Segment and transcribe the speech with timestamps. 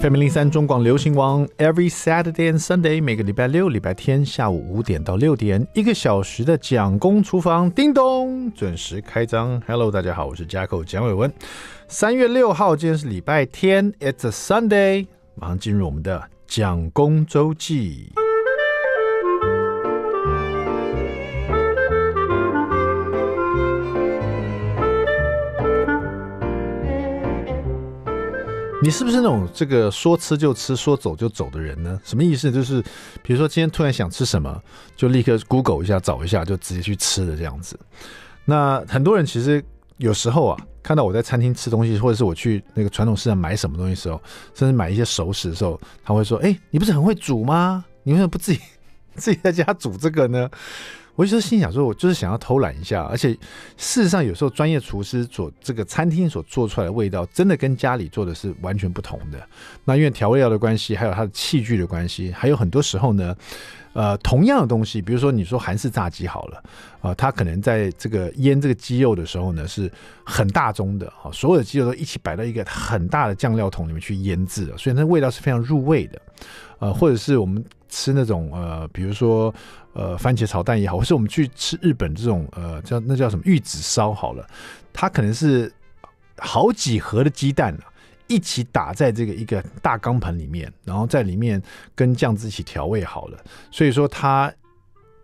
[0.00, 9.62] FM 零三中广流行王，Every Saturday and Sunday，每个礼拜六、礼拜天下午五点到六点，一个小时的蒋公厨房，叮咚，准时开张。
[9.68, 11.32] Hello，大家好，我是 jack 蒋伟文。
[11.86, 18.10] 三月六号，今天是礼拜天，It's a Sunday，马上进入我们的蒋公周记。
[28.84, 31.98] 你是不是那种这个说吃就吃、说走就走的人呢？
[32.04, 32.52] 什么意思？
[32.52, 32.82] 就是
[33.22, 34.62] 比如说今天突然想吃什么，
[34.94, 37.80] 就立刻 Google 一下找一下，就直接去吃的这样子。
[38.44, 39.64] 那很多人其实
[39.96, 44.20] 有时候啊，看到我在餐厅吃东西，或者是我去那个传统市场买什么东西的时候，
[44.52, 47.82] 甚至买一些熟食的时候，他会说：“哎，你不是很会煮吗？
[48.02, 48.60] 你为什么不自己
[49.16, 50.50] 自己在家煮这个呢？”
[51.16, 53.32] 我就是心想说，我就是想要偷懒一下，而且
[53.76, 59.40] 事实上有时候专业厨师做这个餐厅所做出来的味道，真的跟家里做的是完全不同的。
[59.84, 63.36] 那因为调味料的关系，还有它的器具的关系，还有很多时候呢，
[63.94, 66.58] 呃，同样的东西，比如说你说韩式炸鸡好了，
[67.00, 69.90] 啊、呃，它可能在这个腌这个鸡肉的时候呢，是
[70.22, 76.20] 很大宗的，啊，所有的鸡肉都一起摆到一个很大的酱料桶里面去腌制的，所以那味道是非常入味的，
[76.80, 79.54] 呃，或者是我们吃那种呃，比如说。
[79.96, 84.44] 呃，番茄炒蛋也好，或是我们去吃日本这种呃叫那叫什么玉子烧好了，
[84.92, 85.72] 它可能是
[86.36, 87.86] 好几盒的鸡蛋啊，
[88.26, 91.62] 一起打在这个一个大钢盆里面，然后在里面
[91.94, 93.38] 跟酱汁一起调味好了，
[93.70, 94.52] 所以说它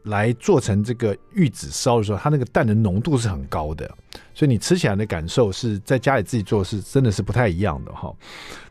[0.05, 3.91] 来做成这个玉子烧的时候，它那个蛋的浓度是很高的，
[4.34, 8.15] 所以你吃起来的感受是在家里自己做是真的是不太一样的哈。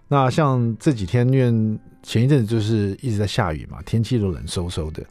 [0.07, 1.79] 那像这几天因为。
[2.01, 5.03] 前一阵子就是一直在下雨嘛，天气都冷飕飕的，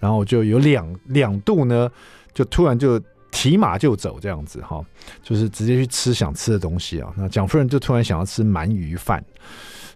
[0.00, 1.88] 然后就有两两度呢，
[2.34, 3.00] 就突然就
[3.32, 4.84] 提马就走这样子哈，
[5.22, 7.12] 就是直接去吃想吃的东西啊。
[7.16, 9.24] 那蒋夫人就突然想要吃鳗鱼饭，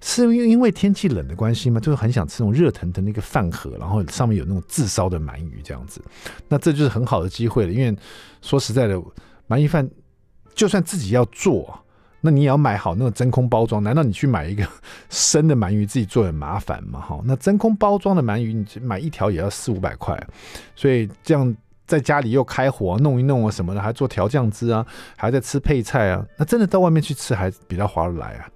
[0.01, 1.78] 是因为因为天气冷的关系吗？
[1.78, 6.03] 就是很想吃那种热腾腾的一个饭盒，然后上面有那种自烧的鳗鱼这样子。
[6.48, 7.97] 那这就是很好的机会了，因为
[8.43, 9.00] 说实在的，
[9.49, 9.88] 鳗鱼饭
[10.55, 11.78] 就算自己要做。
[12.22, 14.66] 那你也要买好那个真空包装，难道你去买一个
[15.11, 16.99] 生的鳗鱼自己做很麻烦吗？
[16.99, 20.21] 哈，那真空包装的鳗鱼，你买一条也要四五百块，
[20.75, 21.55] 所以这样
[21.87, 24.85] 在家里又开火弄一弄啊什么的，还做调酱汁啊，
[25.17, 28.49] 还在吃配菜啊，那真的到外面去吃还比较划得来啊。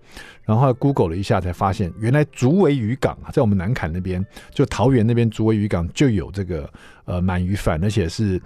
[0.44, 6.68] 然后 Google 了一下，才发现原来竹围渔港啊，在我们南坎那边，就桃园那边竹围渔港就有这个
[7.04, 8.40] 呃鳗鱼饭，而且是。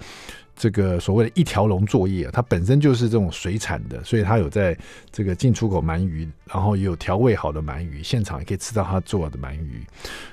[0.57, 4.79] 这个所谓的一条龙作业，它本身就是这种水产的，所以它有在
[5.11, 9.85] 这个进出口鳗鱼，然后也有调味好的鳗鱼，现场也可以吃到他做的鳗鱼。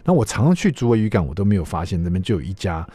[0.04, 2.88] 那我常常去竹围渔港，我都没有发现那边就有一家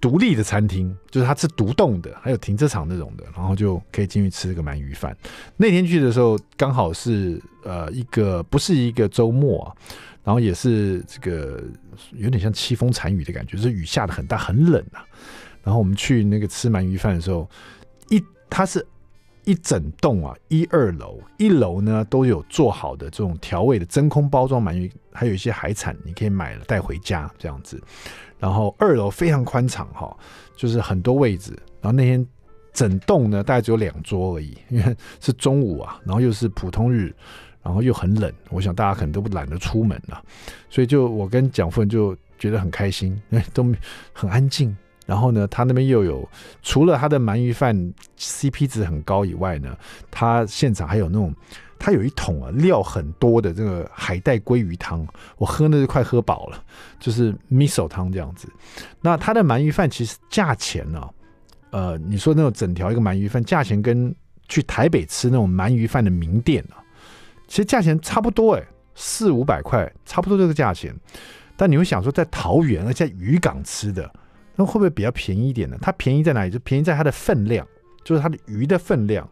[0.00, 5.16] 独立的餐厅，就是它是独栋的，还有停车场那种的，然后就可以进去吃这个鳗鱼饭。
[5.56, 9.74] 那天去的时候刚好是呃一个不是一个周末啊，
[10.22, 11.60] 然后也是这个
[12.12, 15.04] 有点像凄风惨雨的感觉，就是雨下得很大，很冷啊。
[15.64, 17.50] 然后我们去那个吃鳗鱼饭的时候，
[18.08, 18.86] 一它是
[19.44, 27.82] 一整栋啊，一二楼，一楼呢都有做好的这种调味的真空包装鳗鱼，还有一些海产，你可以买了带回家这样子。
[28.38, 30.16] 然后二楼非常宽敞哈，
[30.56, 31.52] 就是很多位置。
[31.80, 32.26] 然后那天
[32.72, 37.14] 整栋呢大概只有两桌而已，因为是中午啊，然后又是普通日，
[37.62, 40.22] 然后又很冷，我想大家可能都不懒得出门了，
[40.70, 43.64] 所以就我跟蒋夫人就觉得很开心，因 为都
[44.12, 44.76] 很安静。
[45.06, 46.28] 然后呢，他那边又有
[46.62, 47.74] 除了他的鳗鱼饭
[48.18, 49.74] CP 值很高以外呢，
[50.10, 51.34] 他现场还有那种，
[51.78, 55.06] 他有一桶啊料很多的这个海带鲑鱼汤，
[55.36, 56.62] 我喝那就快喝饱了，
[56.98, 58.48] 就是 miso 汤这样子。
[59.00, 61.08] 那他的鳗鱼饭其实价钱呢、
[61.70, 64.14] 呃，你说那种整条一个鳗鱼饭价钱跟
[64.48, 66.82] 去台北吃那种鳗鱼饭的名店啊，
[67.46, 68.64] 其实价钱差不多诶，
[68.94, 70.94] 四五百块差不多这个价钱。
[71.56, 74.10] 但你会想说，在桃园而且在渔港吃的。
[74.60, 75.78] 那会不会比较便宜一点呢？
[75.80, 76.50] 它便宜在哪里？
[76.50, 77.64] 就便宜在它的分量，
[78.02, 79.28] 就是它的鱼的分量，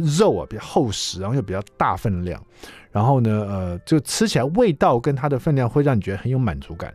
[0.00, 2.42] 肉啊比较厚实，然后又比较大分量，
[2.90, 6.92] 然后呢，呃，就吃起来味道跟它的分量会让你觉得很有满足感，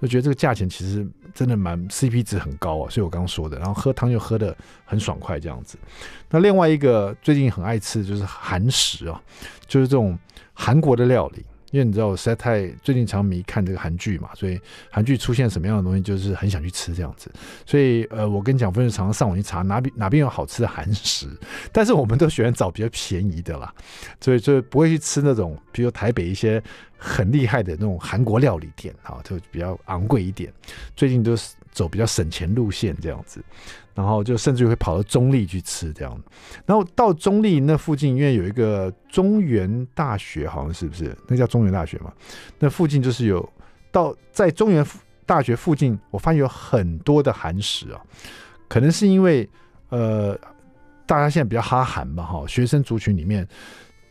[0.00, 2.90] 就觉得这个价钱其实真的蛮 CP 值很高啊。
[2.90, 5.78] 所以我刚刚说的，然后喝汤又喝的很爽快这样子。
[6.30, 9.20] 那另外一个最近很爱吃的就是韩食啊，
[9.66, 10.18] 就是这种
[10.54, 11.44] 韩国的料理。
[11.70, 14.60] 因为你知道我实在太最近常迷看这个韩剧嘛，所以
[14.90, 17.30] 韩剧出现什么样的东西，就是很想去吃这样子。
[17.66, 21.28] 所以呃，我跟蒋夫人常常上网去查哪边哪边有好吃的韩食，
[21.72, 23.72] 但是我们都喜欢找比较便宜的啦，
[24.20, 26.62] 所以就不会去吃那种，比如台北一些
[26.96, 30.52] 很厉害的那种韩国料理店，哈，就比较昂贵一点。
[30.96, 33.42] 最近都是走比较省钱路线这样子，
[33.94, 36.22] 然后就甚至于会跑到中立去吃这样。
[36.66, 41.16] 然后到中立那附近，因为有一个中原大学，好像是不是？
[41.26, 42.12] 那叫中原大学嘛？
[42.58, 43.48] 那附近就是有
[43.90, 44.86] 到在中原
[45.24, 48.00] 大学附近，我发现有很多的韩食啊，
[48.68, 49.48] 可能是因为
[49.90, 50.38] 呃，
[51.06, 53.46] 大家现在比较哈韩嘛，哈，学生族群里面。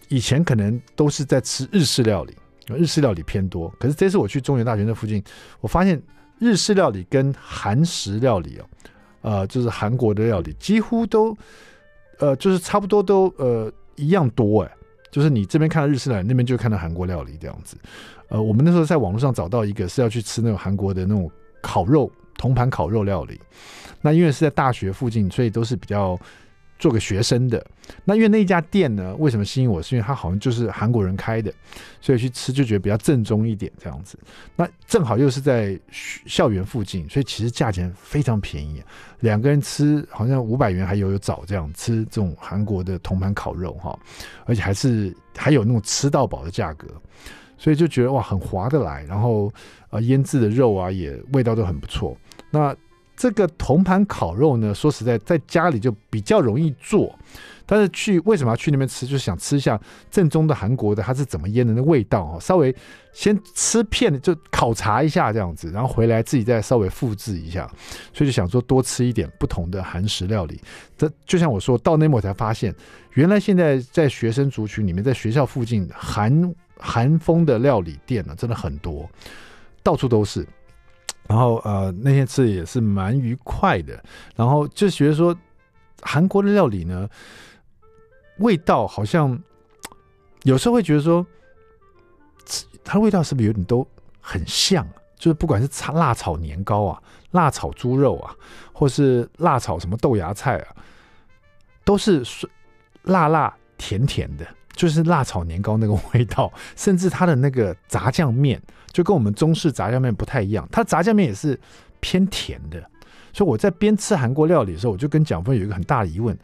[0.09, 2.33] 以前可能都是在吃日式料理，
[2.68, 3.68] 日式料理偏多。
[3.77, 5.21] 可是这次我去中原大学那附近，
[5.59, 6.01] 我发现
[6.39, 8.65] 日式料理跟韩食料理哦，
[9.21, 11.35] 呃，就是韩国的料理几乎都，
[12.19, 14.71] 呃，就是差不多都呃一样多哎。
[15.09, 17.77] 就是你这边看到日式料理，那边就看到韩国料理这样子。
[18.29, 21.29] 呃，我们那时候在网络上找到一个是要去吃那种韩国的那种
[21.61, 23.39] 烤肉铜盘烤肉料理。
[24.01, 26.19] 那因为是在大学附近，所以都是比较。
[26.79, 27.65] 做个学生的，
[28.03, 29.81] 那因为那家店呢，为什么吸引我？
[29.81, 31.51] 是因为它好像就是韩国人开的，
[32.00, 34.18] 所以去吃就觉得比较正宗一点这样子。
[34.56, 38.83] 那正好又是在校园附近，所以其实价钱非常便宜，
[39.21, 43.97] 两个人吃好像五百元还有有找这样吃这种韩国的铜盘烤肉哈，
[44.45, 46.88] 而且还是还有那种吃到饱的价格，
[47.57, 49.51] 所以就觉得哇很划得来，然后
[49.89, 52.15] 啊腌制的肉啊也味道都很不错。
[52.51, 52.75] 那
[53.17, 57.17] 这个铜盘烤肉呢，说实在，在家里就比较容易做，
[57.65, 59.07] 但是去为什么要去那边吃？
[59.07, 59.81] 就是想吃一下
[60.11, 62.37] 正宗的韩国的，它是怎么腌的那味道哦。
[62.39, 62.73] 稍微
[63.13, 67.67] 先吃片就考察一下这样子，然后回来自己再稍微复制一下，
[68.13, 70.61] 所以就想说多吃一点不同的韩食料理。
[70.95, 72.71] 这就像我说到那边我才发现，
[73.15, 79.09] 原来现在在学生族群里面，在学校附近韩韩风的料理店呢，真的很多，
[79.81, 80.47] 到处都是。
[81.27, 84.01] 然后呃，那天吃也是蛮愉快的。
[84.35, 85.35] 然后就觉得说，
[86.01, 87.09] 韩国的料理呢，
[88.38, 89.38] 味道好像
[90.44, 91.25] 有时候会觉得说，
[92.83, 93.85] 它味道是不是有点都
[94.21, 94.88] 很像？
[95.18, 97.01] 就是不管是炒辣炒年糕啊，
[97.31, 98.35] 辣炒猪肉啊，
[98.71, 100.75] 或是辣炒什么豆芽菜啊，
[101.83, 102.23] 都是
[103.01, 104.47] 辣辣甜甜的，
[104.77, 106.50] 就是辣炒年糕那个味道。
[106.77, 108.62] 甚至它的那个炸酱面。
[108.94, 111.59] 就跟我们中式炸酱面不太一样，它炸酱面也是
[112.00, 112.81] 偏甜的，
[113.31, 116.35] 所以我在边吃韩国料理的时候，我就跟蒋峰有一个很大的疑问：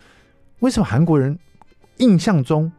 [0.59, 1.39] 为什么韩国人
[1.97, 2.71] 印象中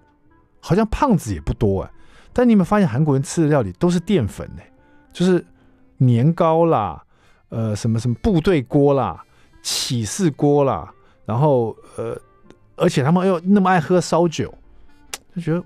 [0.60, 1.90] 好像胖子也不多啊？
[2.32, 4.62] 但你有没有发现韩国人吃的料理都是淀粉呢？
[5.12, 5.44] 就是
[5.96, 7.02] 年糕啦，
[7.48, 9.24] 呃，什么什么部队锅啦，
[9.60, 10.92] 起士锅啦，
[11.24, 12.16] 然后呃，
[12.76, 14.54] 而且他们又那么爱喝烧酒，
[15.34, 15.62] 就觉得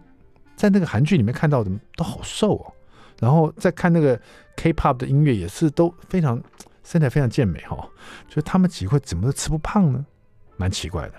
[0.57, 2.73] 在那个韩剧里面看到的都好瘦哦。
[3.21, 4.19] 然后再看那个
[4.57, 6.41] K-pop 的音乐也是都非常
[6.85, 7.77] 身材非常健美哈，
[8.29, 10.07] 就他们几个怎么都吃不胖呢？
[10.57, 11.15] 蛮奇怪的。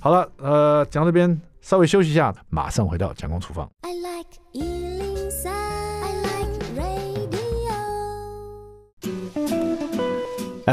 [0.00, 3.70] 好了，呃，讲到这边稍微休息一下，马上回到蒋公厨房。
[3.82, 7.06] I like 103, I like radio.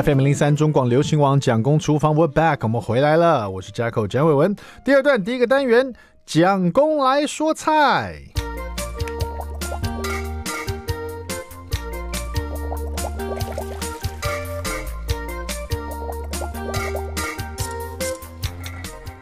[0.01, 4.55] FM 零三中广流行网蒋公厨房，We're back，我们回来了，我是 Jacko 蒋伟文。
[4.83, 5.93] 第二段第一个单元，
[6.25, 8.23] 蒋公来说菜。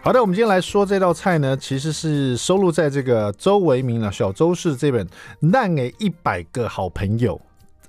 [0.03, 5.05] 好的，我们今天来说这道菜呢，其实是收录在这个周维明啊小周氏这本
[5.51, 7.35] 《咱的一百个好朋友》，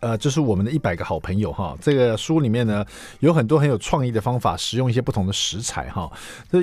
[0.03, 1.77] 呃，就是我们的一百个好朋友哈。
[1.81, 2.85] 这个书里面呢，
[3.21, 6.11] 有很多很有创意的方法，使用一些不同的食材哈。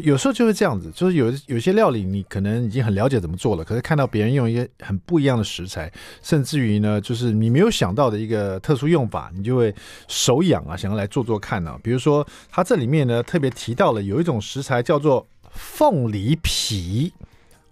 [0.03, 5.91] 有时候就是这样子，就是有有些料理你可能已经很了解怎么做了，可是看到别人用一些很不一样的食材，
[6.21, 9.73] 甚至于呢，就是你没有想到的一个特殊用法，你就会
[10.09, 11.79] 手痒啊，想要来做做看呢、啊。
[11.81, 15.25] 比如说，它这里面呢特别提到了有一种食材叫做。
[15.51, 17.11] 凤梨皮，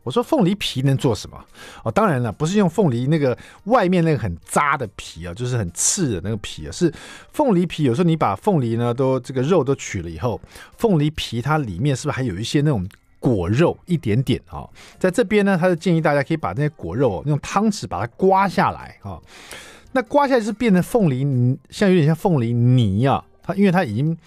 [0.07, 1.37] 我说凤梨皮能做什么？
[1.83, 6.89] 哦，当然了，不是用凤梨那个外面那个很渣的皮啊，就是很刺的那个皮啊，是
[7.33, 7.83] 凤梨皮。
[7.83, 10.39] 有时候你把凤梨呢都这个肉都取了以后，
[10.77, 12.87] 凤梨皮它里面是不是还有一些那种
[13.19, 14.65] 果肉一点点啊、
[14.97, 19.19] 在这边呢，他就建议大家可以把那些果肉用汤匙把它刮下来啊、
[19.91, 21.25] 那刮下来是变成凤梨，
[21.69, 23.21] 像有点像凤梨泥啊。
[23.43, 24.17] 它因为它已经。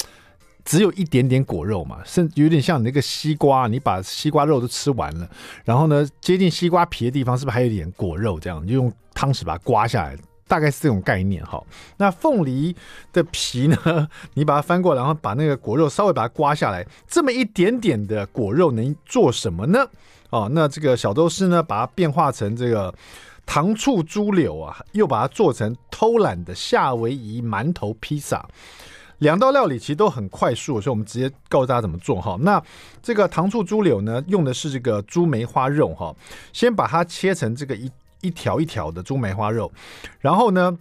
[0.64, 5.28] 只有一点点果肉嘛，甚有点像你那个西瓜，你把西瓜肉都吃完了，
[5.64, 8.38] 然后呢，接近西瓜皮的地方是不是还有一点果肉？
[8.38, 11.62] 这样你就用汤匙把它刮下来，大概是这种概念哈。
[11.96, 12.74] 那凤梨
[13.12, 19.86] 的皮呢， 你把它翻过，然后把那个果肉稍微把它刮下来，这么一点点的果肉能做什么呢？
[20.30, 22.94] 哦，那这个小周氏呢，把它变化成这个
[23.44, 28.48] 糖醋猪柳啊，又把它做成偷懒的夏威夷馒头披萨。
[29.20, 32.36] 两道料理其实都很快速，所以我们直接告诉大家怎么做哈。
[32.40, 32.62] 那
[33.02, 36.14] 这个糖醋猪柳呢，用的是这个猪梅花肉哈，
[36.52, 39.70] 先把它切成这个一一条一条的猪梅花肉，
[40.20, 40.76] 然后呢，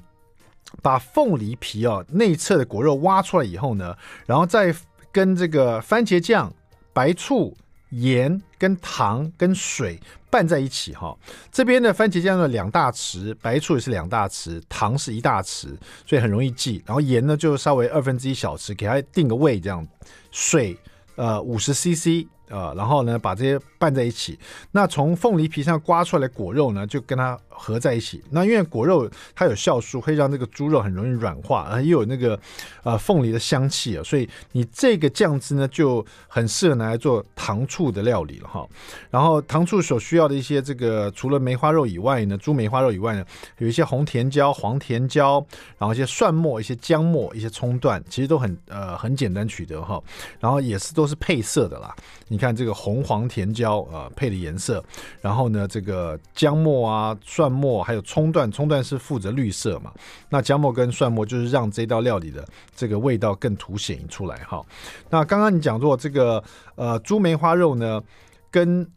[0.81, 4.75] 把凤梨皮啊内侧的果肉挖出来以后呢，然后再
[5.11, 6.51] 跟这个番茄酱、
[6.93, 7.55] 白醋、
[7.89, 9.99] 盐跟糖跟水
[10.29, 11.17] 拌在一起哈。
[11.51, 15.75] 这边的番茄酱呢两大匙，白醋也是两大匙，糖是一大匙，
[16.05, 16.83] 所以很容易记。
[16.85, 19.87] 然后盐呢就稍微二分之一小匙，给它定个位这样。
[20.29, 20.77] 水
[21.15, 22.27] 呃五十 CC。
[22.49, 24.37] 呃，然后呢，把这些拌在一起。
[24.71, 28.23] 那从凤梨皮上刮出来的果肉呢，就跟它合在一起。
[28.31, 32.39] 那因为果肉它有酵素，会让这个猪肉很容易软化，然后又有那个
[32.83, 38.67] 呃凤梨的香气啊，所以你这个酱汁呢就很适合拿来做糖醋的料理了哈。
[39.09, 43.23] 然后糖醋所需要的一些这个，除了梅花肉以外呢，猪梅花肉以外呢，
[43.59, 45.45] 有一些红甜椒、黄甜椒，
[45.77, 50.01] 然后一些蒜末、一些姜末、一些葱段，其实都很呃很简单取得哈。
[50.39, 51.93] 然后也是都是配色的啦。
[52.27, 54.83] 你看这个红黄甜椒啊、呃，配的颜色，
[55.21, 59.93] 然后呢，这个姜末啊、蒜末还有葱段，葱段是负责绿色嘛，
[60.29, 64.65] 那姜末跟蒜末就是让这道料理的这个味道更凸显出来哈。
[65.09, 66.41] 那刚刚你讲过这个
[66.75, 68.01] 呃猪梅花肉呢，
[68.49, 68.87] 跟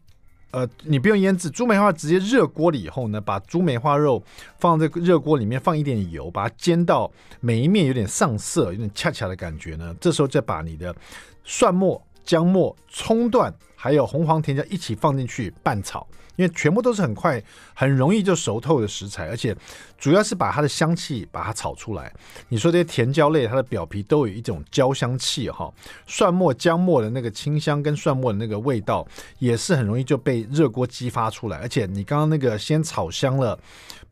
[0.51, 4.23] 呃你不用腌制，猪梅花直接热锅了以后呢，把猪梅花肉
[4.59, 10.95] 放在热锅里面，放一点油，把它煎到每一面有点上色，有点恰恰的感觉呢，这时候再把你的
[11.43, 12.01] 蒜末。
[12.23, 17.41] 姜末、葱段还有红黄甜椒一起放进去拌炒，因为全部都是很快、
[17.73, 19.55] 很容易就熟透的食材，而且
[19.97, 22.11] 主要是把它的香气把它炒出来。
[22.49, 25.71] 你说这些甜椒类，它的表皮都有一种焦香气哈，
[26.07, 29.05] 蒜末、姜末的那个清香跟蒜末的那个味道
[29.39, 33.59] 也是很容易就被热锅激发出来，而且你刚刚那个先炒香了。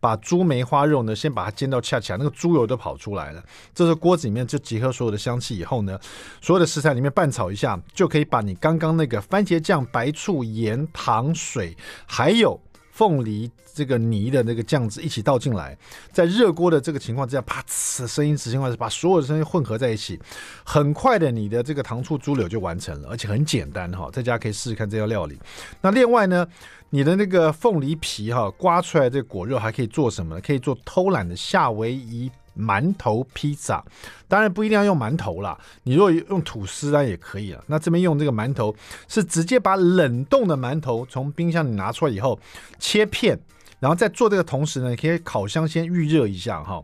[0.01, 3.41] 把猪梅花肉呢，先把它煎到恰恰，那个猪油都跑出来了。
[3.74, 5.98] 这时候锅子里面就结合所有的香气以后呢，
[6.41, 12.60] 所有的食材里面拌炒一下，就可以把你刚刚那个番茄酱、白醋、盐、糖、水，还有
[12.91, 15.77] 凤梨这个泥的那个酱汁一起倒进来，
[16.12, 20.19] 在热锅的这个情况之下，啪呲声音，此情况是把所有的声音混合在一起，
[20.65, 25.39] 很快的，你的这个糖醋猪柳就完成了，而且很简单哈，在家可以试试看这道料理。
[25.81, 26.45] 那另外呢，
[26.89, 30.41] 你的那个凤梨皮哈，刮出来这果肉还可以做什么呢？
[30.41, 33.84] 可以做偷懒的夏威夷馒头披萨。
[34.27, 37.63] 当然不一定要用馒头啦，你如果用吐司啊也可以了。
[37.67, 38.74] 那这边用这个馒头
[39.08, 42.39] 是直接把冷冻的馒头从冰箱里拿出来以后
[42.79, 43.39] 切片，
[43.79, 46.81] 然后在做这个同时呢，可以烤箱先预热一下哈，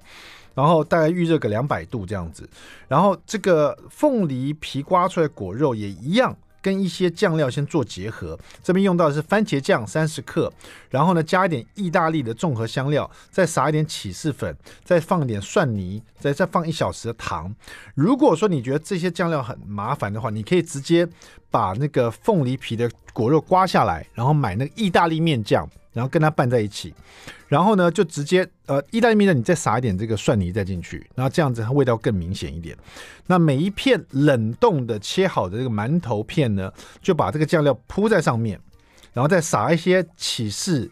[0.53, 2.49] 然后大概预热个两百度这样子。
[2.87, 6.35] 然后这个凤梨皮刮出来果肉也一样。
[6.61, 10.51] 跟一些酱料先做结合，这边用到的是番茄酱三十克，
[10.89, 17.53] 然后呢加一点意大利的综合香料，再撒一点起司粉，再放一点蒜泥，再再放一小时的糖。
[17.95, 21.07] 如果说你觉得这些酱料很麻烦的话，你可以直接
[21.49, 25.67] 把那个凤梨皮的果肉刮下来，然后买那个意大利面酱。
[25.97, 26.93] 然后跟它拌在一起，
[27.47, 32.77] 然后呢，就直接呃，意大利面呢，你再撒一点这个蒜泥再进去，然后这样子它味道更明显一点。
[33.25, 38.59] 那每一片冷冻的切好的这个馒头片呢，就把这个酱料铺在上面，
[39.11, 40.87] 然后再撒一些起士，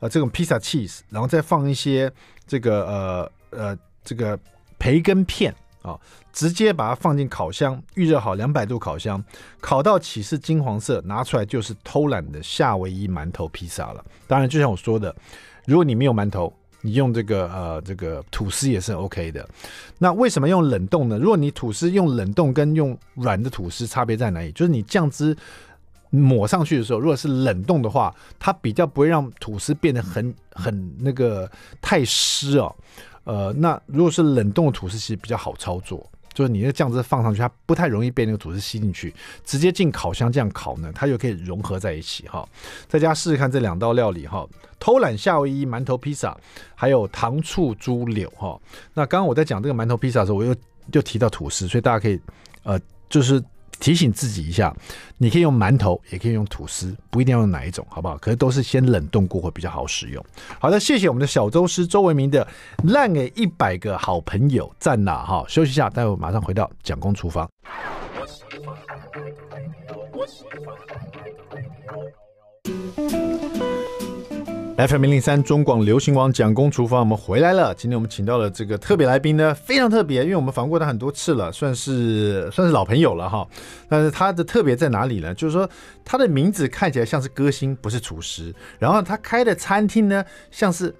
[0.00, 2.10] 呃，这种披萨 cheese，然后再放一些
[2.46, 4.38] 这个呃呃这个
[4.78, 5.54] 培根片。
[5.86, 5.98] 啊，
[6.32, 9.22] 直接把它放进烤箱，预热好两百度烤箱，
[9.60, 14.04] 烤到起是金黄色，拿出来就是偷懒的夏威夷馒头披萨了。
[14.26, 15.14] 当然，就像我说的，
[15.66, 19.48] 如果你没有馒头，你用这个呃这个吐司也是 OK 的。
[19.98, 21.18] 那为什么用冷冻呢？
[21.18, 24.52] 如果你吐司用冷冻跟用软的吐司差别在哪里？
[24.52, 25.36] 就是你酱汁
[26.10, 31.50] 抹上去的时候，如果是冷冻的话，它比较不会让吐司变得很很那个
[31.80, 32.74] 太湿哦。
[33.26, 39.12] 呃，那如果是冷冻的吐司，其实比较好操作，就是你那酱汁放上去，它不太容易被那个吐司吸进去，
[39.44, 42.48] 直接进烤箱这样烤呢，它就可以融合在一起哈。
[42.88, 44.46] 在家试试看这两道料理哈，
[44.78, 46.38] 偷懒夏威夷馒头披萨，
[46.74, 48.56] 还有糖醋猪柳哈。
[48.94, 50.54] 那刚刚我在讲这个馒头披萨的时候，我又
[50.92, 52.20] 又提到吐司，所以大家可以
[52.62, 53.42] 呃，就是。
[53.78, 54.74] 提醒自己一下，
[55.18, 58.16] 你可以用馒头，也可以用吐司，不一定要用哪一种，好不好？
[58.18, 60.24] 可是都是先冷冻过会比较好使用。
[60.58, 62.46] 好的，谢谢我们的小周师周维民的
[62.84, 65.44] 烂给一百个好朋友赞呐哈！
[65.48, 67.48] 休息一下，待会马上回到蒋公厨房。
[74.76, 77.74] FM 零零三中广流行网蒋公厨房，我们回来了。
[77.74, 83.48] 今天我们请到了这个特别来宾呢，非常特别，因为我们访过他很多次了，算是算是老朋友了哈。
[83.88, 85.34] 但是他的特别在哪里呢？
[85.34, 85.66] 就是说
[86.04, 88.54] 他的名字看起来像是歌星，不是厨师。
[88.78, 90.94] 然后他开的餐厅呢，像是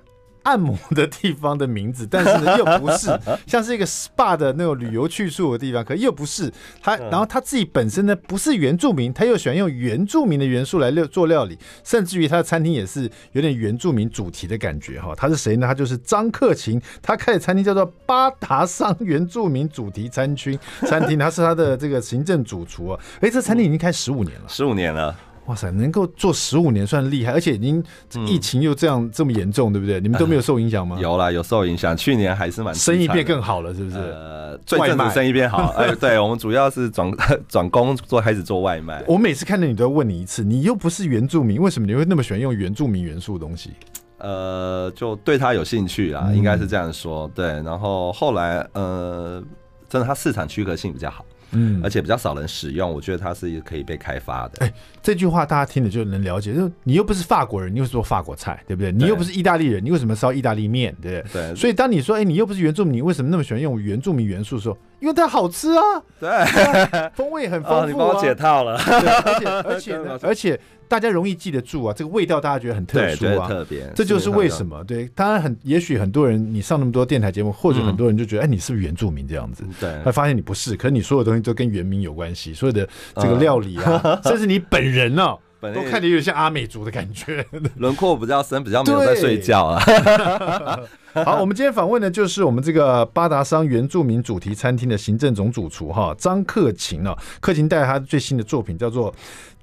[0.47, 3.11] 按摩的地方的名字， 但是呢 又不是，
[3.49, 6.97] 像是一个 SPA 的那种旅游去处的地方，可又不是他。
[6.97, 15.13] 然后他自己本身呢不是原住民，他又喜欢用原住民的元素来料做料理，甚至于他的餐厅也是有点原住民主题的感觉哈。
[15.17, 15.67] 他是谁呢？
[15.67, 23.01] 他就是张克勤，他开的餐厅叫做巴达桑原住民主题餐厅餐厅，他是他的这个行政主厨啊。
[23.21, 25.15] 哎，这餐厅已经开十五年了，十五年了。
[25.47, 27.83] 哇塞，能够做十五年算厉害，而且已经
[28.27, 30.01] 疫情又这样、嗯、这么严重，对不对？
[30.01, 30.99] 你们都没有受影响吗？
[31.03, 31.97] 有啦，有受影响。
[31.97, 33.97] 去年还是蛮生意变更好了，是不是？
[33.97, 35.69] 呃，最近的生意变好。
[35.77, 37.11] 哎，对，我们主要是转
[37.49, 39.05] 转工做，开始做外卖。
[39.07, 43.71] 我每次看到你都要问你一次，你又不是原住民，为什么你会那么喜欢用原住民元素的东西？
[44.19, 47.31] 呃，就对他有兴趣啦，应该是这样说。
[47.35, 49.41] 对，然后后来呃，
[49.89, 51.25] 真的，它市场区隔性比较好。
[51.53, 54.65] 嗯，而且比较少人使用，我觉得它是可以被开发的。
[54.65, 58.91] 哎、欸，这句话大家听了就能了解，就你又不是法国人，你又是做法国菜，对不对？
[58.93, 60.95] 你又不是意大利人，你为什么烧意大利面？
[61.01, 61.43] 对不对？
[61.51, 61.55] 对。
[61.55, 64.77] 所以当你说，哎、欸，你又不是原住民，你为什么那么喜欢用原住民元素的时候？
[64.99, 65.83] 因为它好吃啊，
[66.19, 67.85] 对，风味很丰富啊。
[67.85, 68.77] 哦、你帮我解套了。
[68.77, 73.91] 而且而且， 而且大家容易记得住啊，这个味道大家觉得很特殊啊，特别。
[73.95, 75.07] 这就是为什么对。
[75.15, 79.65] 当然很，也许很多人你上那么多电台节目，或者很多人就觉得，哎、嗯，你是不是原住民这样子？
[79.79, 80.01] 对。
[80.05, 85.37] 他发现你不是，可是你所有东西都跟原民有关系，所有的这个料理啊，嗯、 甚至你本人呢、啊，
[85.75, 87.45] 都看着有点像阿美族的感觉，
[87.77, 89.83] 轮廓比较深，比较没有在睡觉啊。
[91.25, 99.15] 好，我们今天访问的就是我们这个八达商原住民主题餐厅的行政总主厨哈张克勤啊，克勤带来他最新的作品叫做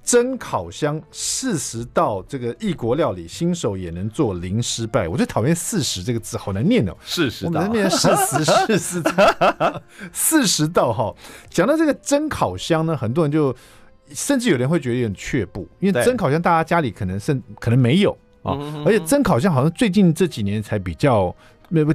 [0.04, 5.08] 蒸烤箱四十道这个异国料理，新手也能做零失败。
[5.08, 6.94] 我最讨厌四十这个字，好难念哦。
[7.06, 9.04] 四十道，我们那边四十四十
[10.12, 11.14] 四十道哈。
[11.50, 13.56] 讲到这个蒸烤箱呢，很多人就
[14.10, 18.18] 甚至有人会觉得有点却步，因为蒸烤箱大家家里可能甚可能没有。
[18.44, 21.34] 啊、哦，而且蒸烤箱好像最近这几年才比较，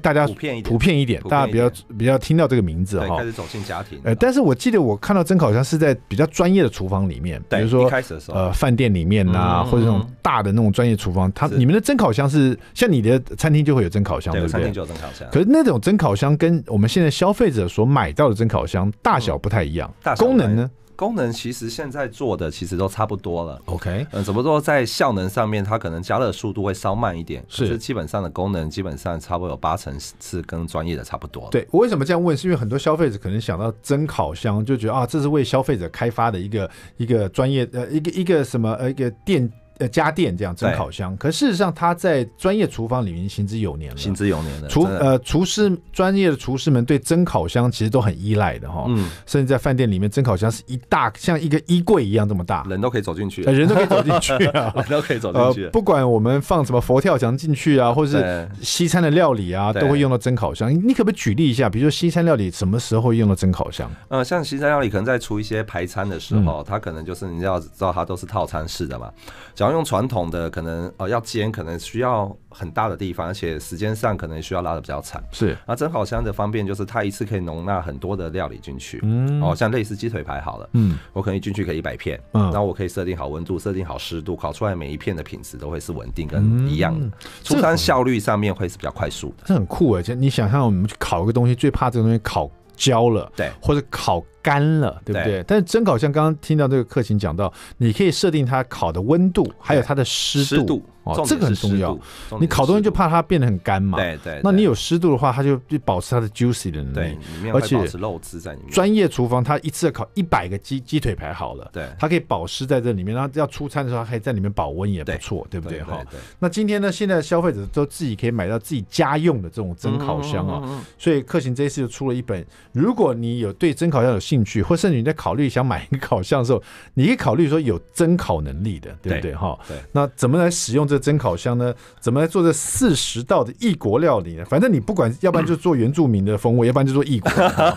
[0.02, 4.00] 大家普遍一点，普遍一点，大家比较比较听到这个名字哈，开始走进家庭。
[4.02, 7.88] 呃，但是我记得我看到蒸烤箱是在比较专业的厨房里面，比如说
[8.28, 14.52] 呃饭店里面呐、啊，或者那种大的那种专业厨房，它你们的蒸烤箱是像你的餐厅就会有蒸烤箱，对不对？
[14.52, 15.28] 餐厅就有蒸烤箱。
[15.30, 20.70] 可是那种蒸烤箱跟我们现在消费者所买到的蒸烤箱大小不太一样，大功能呢？
[20.98, 23.62] 功能其实现在做的其实都差不多了。
[23.66, 31.48] OK，嗯，只不过在效能上面，它可能加热速度会稍慢一点，是，可是基本上的功能基本上差不多有八成是跟专业的差不多。
[31.52, 32.36] 对，我为什么这样问？
[32.36, 39.48] 是因为很多消费者可能想到蒸烤箱，就觉得啊，这是为消费者开发的一个一个专业呃一个一个什么呃一个电。
[39.78, 60.74] 呃，家电这样蒸烤箱，可事实上，他在专业厨房里面行之有年了，行之有年的厨呃厨师专业的厨师们对蒸烤箱其实都很依赖的哈，嗯，甚至在饭店里面，蒸烤箱是一大像一个衣柜一样这么大，人都可以走进去，人都可以走进去啊， 人都可以走进去，呃，不管我们放什么佛跳墙进去啊，或是西餐的料理啊，都会用到蒸烤箱。
[60.74, 63.88] 你可不可以举例一下，比如说西餐料理什么时候会用到蒸烤箱？
[64.08, 69.08] 呃，像西餐料理可能在出一些排餐的时候，它可能就是你要知道它都是套餐式的嘛，
[69.54, 70.48] 假如用传统的。
[70.48, 75.22] 可能呃要煎，可能需要很大的地方，而且时间上可能需要拉的比较长。
[75.30, 78.98] 是，那蒸烤箱的方便就是它一次可以容纳很多的料理进去。
[79.02, 87.06] 嗯，哦，像类似鸡腿排好了，嗯，我可以进去可以一百片，嗯，然后我可以设定好温度，设定好湿度，烤出来每一片的品质都会是稳定跟一样的，
[87.44, 89.44] 出餐效率上面会是比较快速的。
[89.44, 94.24] 这很酷哎，就你想象我们去烤一个东西，最怕这个东西烤焦了，对，或者烤。
[94.42, 95.24] 干了，对不对？
[95.24, 100.82] 对，但是蒸烤箱刚刚听到这个克勤讲到，你可以设定它烤的温度，还有它的湿度。
[101.04, 101.98] 哦，这个很重要。
[102.38, 103.96] 你烤东西就怕它变得很干嘛。
[103.96, 104.42] 对对。
[104.44, 106.94] 那你有湿度的话，它就就保持它的 juicy 的能力。
[106.94, 108.70] 对，里面会保持肉汁在里面。
[108.70, 113.14] 专业厨房它一次烤一百个鸡鸡腿排好了，对，它可以保湿在这里面。
[113.14, 115.82] 然后要出餐的时候，它可以在里面保温也不错，对不对？
[115.82, 116.04] 哈。
[116.38, 120.84] 那今天呢，现在消费者都自己可以买到自己家用的这种蒸烤箱啊。
[120.98, 126.62] 所以克勤这一次就出了一本，如果你有对蒸烤箱有兴趣，或甚至你在考虑想买一个烤箱的时候，
[126.92, 129.34] 你可以考虑说有蒸烤能力的，对不对？
[129.34, 129.58] 哈。
[129.66, 129.76] 对。
[129.92, 130.98] 那怎么来使用这？
[130.98, 131.72] 蒸烤箱呢？
[132.00, 134.44] 怎么来做这四十道的异国料理呢？
[134.44, 137.30] 反正你不管，要不然就做原住民的风味，要不然就做异国，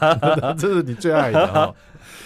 [0.58, 1.74] 这是你最爱的哈。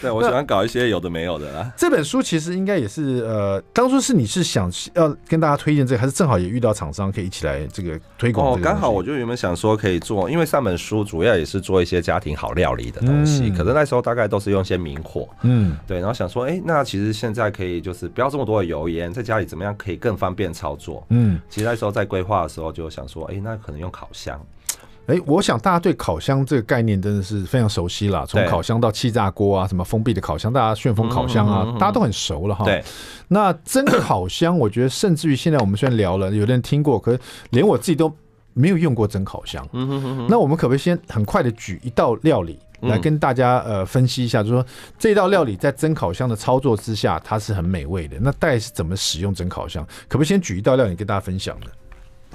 [0.02, 1.72] 对，我喜欢搞一些有的没有的啦。
[1.76, 8.54] 这本书其实应该也是呃，当初是你是想要跟大家推荐这个，还是正好也遇到厂商可以一起来这个推广？
[8.54, 21.06] 哦，刚好我就原本想说可以做，因为上本书主要也是做一些家庭好料理的东西，嗯、可是那时候大概都是用一些明火，嗯，对，然后想说，哎、欸，那其实现在可以就是不要这么多的油烟，在家里怎么样可以更方便操作？
[21.10, 24.40] 嗯，其实那时候在规划的时候就想说，哎、欸，那可能用烤箱。
[25.08, 28.26] 哎，我想大家对烤箱这个概念真的是非常熟悉了。
[28.26, 32.66] 从烤箱到气炸锅啊，什么封闭的烤箱，大家旋风烤箱啊，嗯嗯嗯嗯大家都很熟了哈。
[32.66, 32.84] 对，
[33.28, 37.20] 那蒸烤箱，我觉得甚至于现在我们虽然聊了，有的人听过，可是
[37.52, 38.12] 连我自己都
[38.54, 39.68] 没有用过蒸烤箱。
[39.74, 40.28] 嗯哼哼哼。
[40.30, 44.66] 那我们可不可以先很快的举一道料理来跟大家呃分析一下，就是说
[44.98, 48.18] 这道料理在蒸烤箱的操作之下，它是很美味的。
[48.20, 49.86] 那大概是怎么使用蒸烤箱？
[50.08, 51.68] 可不可以先举一道料理跟大家分享的？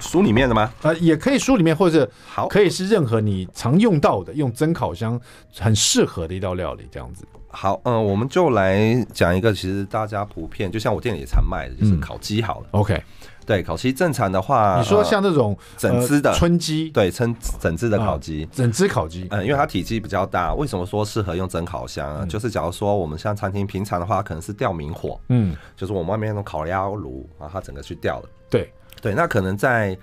[0.01, 0.73] 书里面的吗？
[0.81, 5.19] 呃，也可以书里面，或者好，可以是任何你常用到的，用蒸烤箱
[5.57, 7.23] 很适合的一道料理，这样子。
[7.53, 12.67] 好，嗯、呃，我们就来讲一个，其实大家普遍，就像我店里也常卖的，就是烤鸡好了。
[12.71, 13.03] 嗯、OK，
[13.45, 22.19] 对，烤鸡正常的话，你说像这种、呃、整只的春鸡，对，称整只的烤鸡、呃，整只烤鸡，嗯，因为它体积比较大，为什么说适合用蒸烤箱？
[22.21, 28.29] 嗯、就是假如说我们像餐厅平常的话，可能是吊明火，嗯，就是我们外面那种烤鸭炉，然后它整个去吊了。
[28.49, 29.97] 对，对，那可能在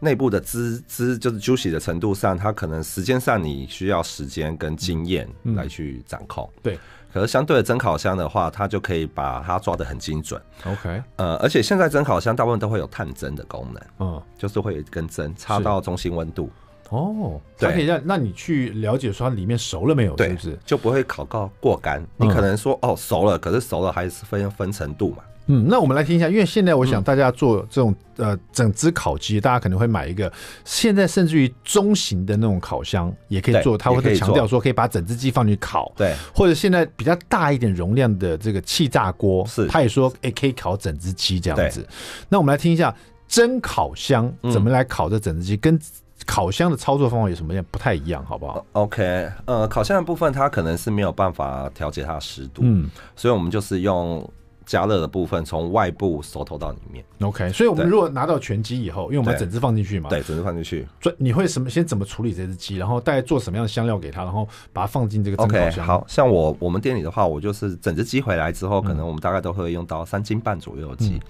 [0.00, 6.48] 内部的滋滋就是 juicy 的程度上，它可能时间上你需要时间跟经验来去掌控。
[6.56, 6.78] 嗯、对。
[7.12, 10.40] 可是相对的蒸烤箱的话，它就可以把它抓得很精准。
[10.64, 16.50] OK，呃，而且现在蒸烤箱大部分都会有探针的功能，嗯，就是会有一根针插到中心温度。
[16.90, 20.58] 哦，它可以让那你去了解说它里面熟了没有，是不是？
[20.66, 22.04] 就不会烤到过干。
[22.16, 25.22] 你可能说哦熟了，可是熟了还是分分程度嘛。
[25.46, 30.32] 嗯，那我们来听一下，因为现在我想大家做这种、嗯、呃整只烤鸡，大家可能会买一个，
[30.64, 41.86] 现在甚至于中型的那种烤箱也可以做，它会强调说可以把整只鸡放进去烤，对，或者现在比较大一点容量的这个气炸锅，是，他也说哎可以烤整只鸡这样子。
[42.30, 42.94] 那我们来听一下
[43.28, 45.80] 蒸烤箱怎么来烤这整只鸡，嗯、跟
[46.24, 54.26] 烤箱的操作方法有什么样不太一样，好不好？OK，呃，烤箱的部分它可能是没有办法调节它的湿度，嗯，所以我们就是用。
[54.66, 57.52] 加热的部分从外部熟透到里面，OK。
[57.52, 60.86] 所以，我们如果拿到全鸡以后，因为我们整只放进去嘛，对，整只放进去。
[61.18, 61.68] 你会什么？
[61.68, 62.76] 先怎么处理这只鸡？
[62.76, 64.22] 然后大概做什么样的香料给它？
[64.22, 65.70] 然后把它放进这个蒸烤箱。
[65.70, 71.14] OK，好像我我们店里的话，我就是整只鸡回来之后，可能我们大概都会用到三斤半左右的鸡。
[71.14, 71.20] 嗯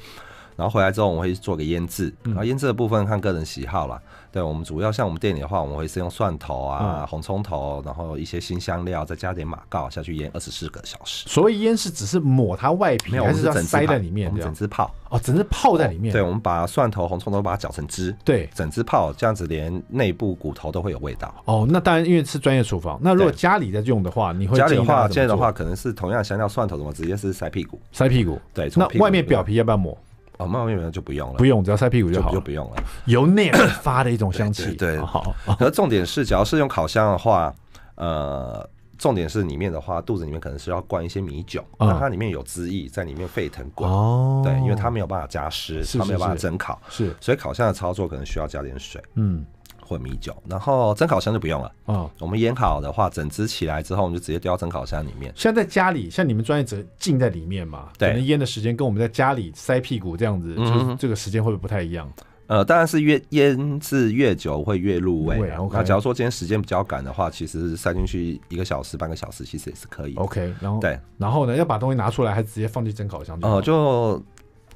[0.56, 2.12] 然后回来之后，我们会做个腌制。
[2.24, 4.00] 然后腌制的部分看个人喜好啦。
[4.30, 11.28] 对，我们主要像我们店里的话，我们会是用蒜头啊、红葱头，然后一些新香料，再加点马告下去腌二十四个小时。
[11.28, 14.34] 所谓腌是只是抹它外皮，还是要塞在里面？
[14.40, 16.12] 整只泡哦，整只泡在里面。
[16.12, 18.12] 对，我们把蒜头、红葱头把它搅成汁。
[18.24, 21.32] 对，整只泡这样子，连内部骨头都会有味道。
[21.44, 22.98] 哦，那当然，因为是专业厨房。
[23.00, 27.80] 那如果家里在用的话，你会家里的话，现在的话可能是同样香料蒜头，怎么直接是塞屁股？
[27.92, 28.40] 塞屁股。
[28.52, 29.96] 对，那外面表皮要不要抹？
[30.46, 32.76] 哦，外面就不用了，不用，只要晒屁股就好，就不用了。
[33.06, 35.34] 由内而发的一种香气，对，好。
[35.58, 37.54] 可是重点是，只要是用烤箱的话，
[37.94, 43.90] 呃，重点是里面的话，肚子里面可能是要灌一些米酒，那它里面有汁液在里面沸腾滚。
[43.90, 49.02] 哦，对，因为它没有办法加湿，它没有办法蒸烤，是，所以烤箱的操作可能需要加点水。
[49.14, 49.44] 嗯。
[49.86, 51.72] 或米酒，然后蒸烤箱就不用了。
[51.88, 55.32] 嗯，我们腌好的话，整只起来之后，我们就直接丢到蒸烤箱里面。
[55.36, 62.10] 像在家里，像你们专业者浸在里面嘛，对，可能腌的时间跟我们在家里塞屁股这样子，就是这个时间会不会不太一样？
[62.46, 65.38] 呃，当然是越腌制越久会越入味。
[65.72, 70.14] 那假如说今天时间比较赶的话，其实塞进去一个小时、半个小时，其实也是可以。
[70.16, 73.38] OK，然后对，然后呢，要把东西拿出来，还是直接放进蒸烤箱？
[73.42, 74.22] 哦，就。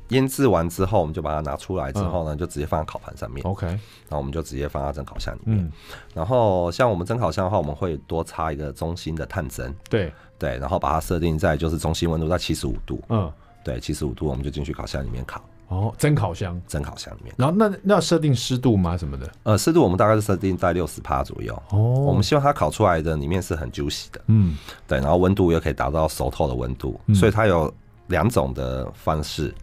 [0.09, 3.45] 腌制完之后，我们就把它拿出来之后呢，就直接放在烤盘上面。
[3.47, 3.79] OK，然
[4.11, 5.73] 后我们就直接放到蒸烤箱里面。
[6.15, 9.75] 然后像我们蒸烤箱的话，我们会多插一个中心的探针。
[9.91, 13.03] 对对，然后把它设定在就是中心温度在七十五度。
[13.09, 13.31] 嗯，
[13.63, 15.43] 对，七十五度我们就进去烤箱里面烤。
[15.69, 17.35] 哦，蒸烤箱，蒸烤箱里面。
[17.37, 18.97] 然后那那要设定湿度吗？
[18.97, 19.31] 什么的？
[19.43, 21.53] 呃，湿度我们大概是设定在六十帕左右。
[21.69, 24.19] 哦，我们希望它烤出来的里面是很 juicy 的。
[24.29, 27.71] 嗯，对，然后温度又可以达到熟透的温度，所以它有
[28.07, 29.55] 两种的方式。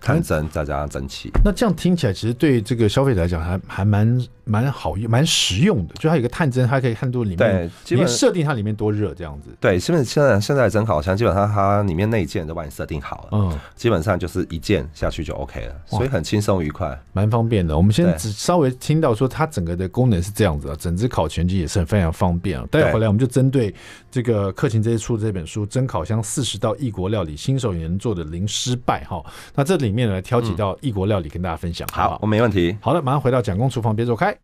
[0.00, 0.06] 对。
[0.06, 5.94] 探针再加上蒸汽，那这样听起来其实对这个消费者来讲还还蛮蛮好用，蛮实用的。
[5.94, 9.50] 就它有一个探针，它可以看到里面，对，基本设定它里面多热这样子。
[9.60, 17.76] 对，基本现在现在蒸烤箱基本上它里面内件都帮你设定好了，嗯，基本上就是一键下去就 OK 了，所以很轻松愉快，蛮方便的。
[17.76, 22.66] 我们现在只稍微听到说它整个的功能是这样子啊，整只烤全鸡也是很非常方便啊。
[22.70, 23.72] 待会回来我们就针对
[24.10, 29.22] 这个克勤这些出的这本书《蒸烤箱四十道异国料理，新手也能做的零失败》哈。
[29.54, 32.76] 那这里面呢挑几道异国料理跟大家分享，好，好，我没问题。
[32.80, 34.36] 好的，马上回到蒋公厨房，别走开。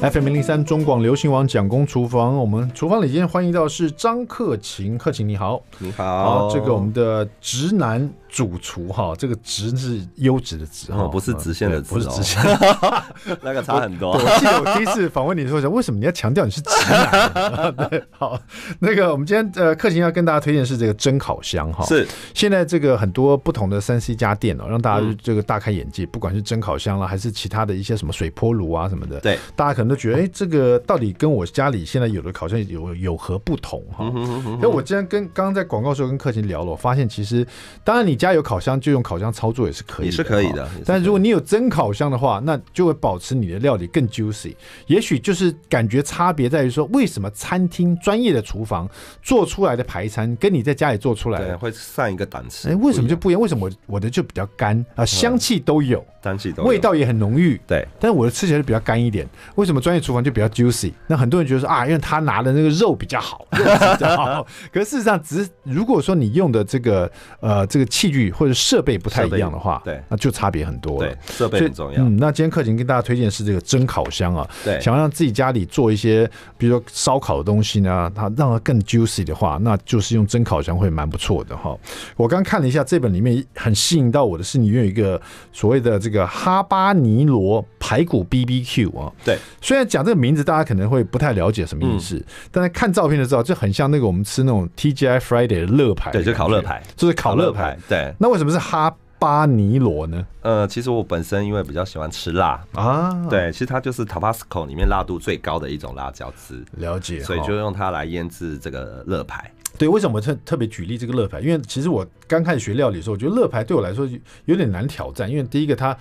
[0.00, 6.48] FM 零零三中广流行网蒋公厨房，我们厨房里今天欢迎到是张克勤，克勤你好，你好。
[6.48, 12.42] 好，这个我们的直男主厨哈，这个质是优质的质哈，不是直线的直，不是直线，
[13.40, 14.10] 那个差很多。
[14.10, 17.72] 我记得我第一次访问你的时候，为什么你要强调你是直男？
[17.88, 18.36] 对，好，
[18.80, 22.04] 那个我们今天呃，克勤要跟大家推荐是这个蒸烤箱哈，是。
[22.34, 34.12] 现在这个很多不同的三 C 家电哦，让大家这个大开眼界，不管是蒸烤箱啦，还是其他的一些什么水波炉啊什么的，对，大家可能都觉得，哎，这个到底跟我家里现在有的烤箱有有何不同哈？
[34.60, 37.46] 那我今天跟刚刚在广告时候跟克勤聊了，我发现其实，
[37.84, 40.68] 当然你家有烤箱就用烤箱操作也是可以，也是可以的。
[40.84, 44.54] 但如果你有蒸烤箱的话，那就会保持你的料理更 juicy。
[44.86, 48.88] 也许就是感觉差别在于说，为什么餐厅专业的厨房
[49.22, 52.68] 做出来的排餐跟你在家里做出来的会上一个档次？
[52.68, 53.40] 哎，为什么就不一样？
[53.40, 55.04] 为什么我我的就比较干啊？
[55.04, 57.60] 香气都有，香气都味道也很浓郁。
[57.66, 59.28] 对，但是我的吃起来就比较干一点。
[59.56, 60.92] 为什么专业厨房就比较 juicy？
[61.06, 64.46] 那很多人觉得说啊，因为他拿的那个肉比较好，肉比较好。
[64.72, 67.10] 可是事实上，只是如果说你用的这个
[67.40, 71.08] 呃这个器具或者设备不太一样的话，对，那就差别很多了。
[71.08, 72.00] 对，设备很重要。
[72.00, 81.76] 嗯，那今天克勤跟大家推荐的是这个蒸烤箱啊，对，想要让自己家里做一些，比如说烧烤的东西呢，它让它更 juicy 的话，那就是用蒸烤箱会蛮不错的哈。
[82.16, 85.20] 我刚看了一下这本里面很吸引到我的是，里面有一个
[85.52, 98.14] 所谓的这个哈巴尼罗排骨 BBQ 啊，对，虽然讲这个名字大家可能会不太了解什么意思，嗯、但是看照片就知道，就很像那个我们吃那种 TGI Friday 的乐排，对，就烤乐牌，就是烤乐排，对。
[98.18, 100.26] 那为什么是哈巴尼罗呢？
[100.42, 109.48] 呃，其实我本身因为比较喜欢吃辣啊，对，其实它就是 Tabasco 里面辣度最高的一种辣椒汁，了解，所以就用它来腌制这个乐牌。
[109.78, 111.40] 对，为什么特特别举例这个乐牌？
[111.40, 114.08] 因为其实我刚开始学料理的时候，我觉得乐牌对我来说
[114.46, 115.96] 有点难挑战，因为第一个它。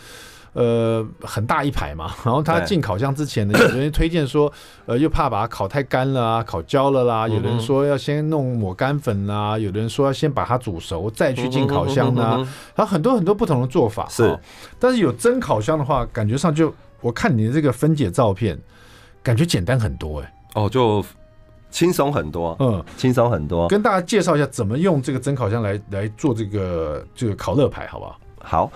[0.53, 4.51] 呃，很大一排嘛， 然后他进烤箱之前呢，有人推荐说，
[4.85, 7.27] 呃，又怕把它烤太干了啊，烤焦了啦。
[7.27, 12.37] 有的人说要先弄抹干粉啦，有的人说要先把它煮熟再去进烤箱啦。
[12.75, 14.07] 然后很多很多不同的做法。
[14.09, 14.37] 是，
[14.77, 18.55] 但是有蒸烤箱的话，感觉上就我看你的这个分解照片，
[19.23, 20.33] 感觉简单很多哎。
[20.53, 21.03] 哦，就
[21.71, 23.67] 轻松很多，嗯，轻松很多。
[23.69, 28.19] 跟大家介绍一下怎么用这个蒸烤箱来来做这个这个烤乐排，好不好？
[28.43, 28.71] 好。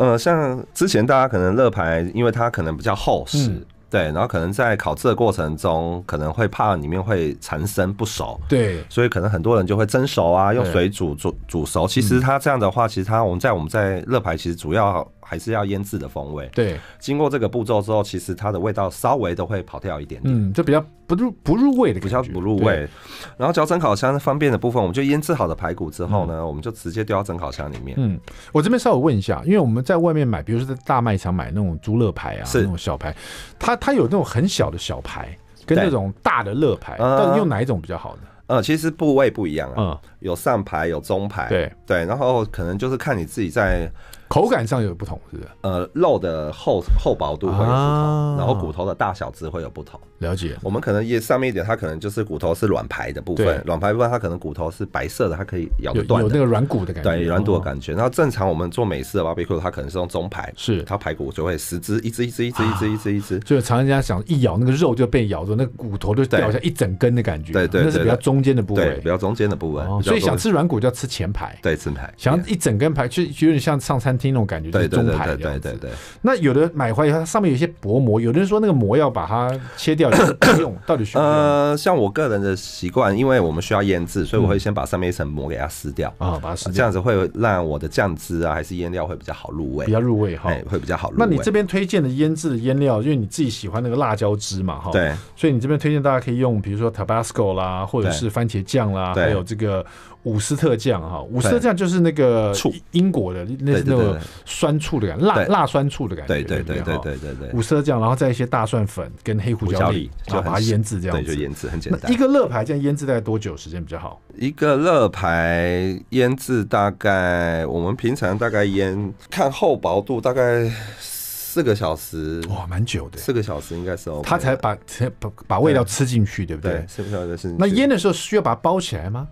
[0.00, 11.86] 呃，像之前大家可能乐牌，因为它可能比较厚实，嗯、对，然后可能在烤制的过程中，可能会怕里面会缠生不熟，对，所以可能很多人就会蒸熟啊，用水煮煮煮熟。
[11.86, 15.06] 其实它这样的话，其实它我们在我们在乐牌其实主要。
[15.30, 16.50] 还是要腌制的风味。
[16.52, 22.88] 对，经过这个步骤之后，其实它的味道稍微都会跑掉一点点，嗯，就比较不入不入味的，比较不入味。
[23.36, 27.96] 然后，只要蒸烤箱方便的部分，我们就腌制好的排骨之后呢，嗯、我们就直接丢到蒸烤箱里面。
[28.00, 28.18] 嗯，
[28.50, 32.62] 我这边稍微问一下，因为我们在外面买，比如说在大卖场买那种猪肋排啊，是。
[32.62, 33.14] 那种小排，
[33.56, 35.28] 它它有那种很小的小排，
[35.64, 38.22] 跟那种大的肋排，到底用哪一种比较好呢？
[38.50, 43.90] 呃，其实部位不一样啊，嗯，有上排有中排，对对，然后可能就是看你自己在。
[44.30, 45.48] 口感上有不同，是不是？
[45.62, 49.98] 呃，肉的厚厚薄度会有不同，啊、然后骨头的大小只会有不同。
[50.18, 50.56] 了解。
[50.62, 57.92] 我们可能也上面一点，它可能就是骨头是软排的部分，软排部分它可能骨头是白色的，它可以咬得断，有那个软骨的感觉，对，软骨的感觉。
[57.92, 69.82] 然后正常我们做美式的 barbecue，它可能是用中排，是它排骨就会十只，一只一只一只一只一只一只，就是常人家想一咬那个肉就被咬住，那个骨头就掉下一整根的感觉，对对，那是比较中间的部位，比较中间的部位。
[70.10, 72.12] 所以想吃软骨就要吃前排，对前排。
[72.16, 75.00] 想要一整根排，就有点像上餐厅那种感觉，对对。
[75.00, 81.24] 对对对对对，那有的买回来它上面有一些薄膜，有的人说那个膜要把它切掉，不用， 到底需要？
[81.24, 91.24] 呃，像我个人的习惯，因为我们需要腌制，所以我会先把上面一层膜给它撕掉啊，把它撕掉，这样子会让我的酱汁啊，还是腌料会比较好入味，比较入味哈，会比较好入味。
[91.26, 99.84] 那你这边推荐的腌制的腌料，因为你自己喜欢那个辣椒汁嘛，哈，对，所以你这边推荐大家可以用，比如说 Tabasco 啦，或者是番茄酱啦，还有这个。
[100.24, 107.50] 伍斯特酱哈，伍斯特酱就是那个醋，英国的那那个酸醋的感觉，辣辣酸醋的感觉，对对对对对对对。
[107.52, 112.12] 伍斯特酱，然后再一些大蒜粉跟黑胡椒粒，然后把它腌制这样子，对，就腌制很简单。
[112.12, 114.20] 一个乐牌这样腌制大概多久时间比较好？
[114.36, 122.42] 一个乐牌腌制大概我们平常大概腌看厚薄度，大概四个小时。
[122.50, 124.28] 哇，蛮久的，四个小时应该是 OK。
[124.28, 124.76] 它才把
[125.18, 126.84] 把把味道吃进去，对不对？
[126.86, 127.56] 四个小时是。
[127.58, 129.26] 那腌的时候需要把它包起来吗？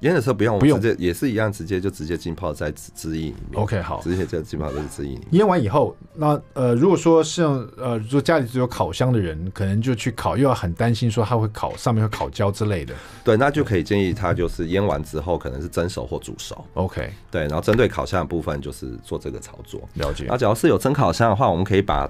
[0.00, 3.60] 腌的时候不用，不用，直接也是一样，直接就直接浸泡在汁汁液里面。
[3.60, 5.26] OK，好，直接就浸泡在汁液里面。
[5.32, 12.94] 腌完以后，那呃，如果说像呃，如果家里只有烤箱的人，可能就去烤，又要很担心说它会烤上面会烤焦之类的。
[13.22, 16.64] 对，那就可以建议他就是腌完之后，可能是蒸熟或煮熟。
[16.74, 19.80] OK，对，然后针对烤箱的部分就是做这个操作。
[19.94, 20.24] 了解。
[20.28, 22.08] 那只要是有蒸烤箱的话，我们可以把。